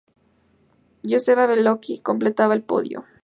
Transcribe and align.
Joseba 1.07 1.45
Beloki 1.45 1.99
completaba 1.99 2.55
el 2.55 2.63
podio. 2.63 3.05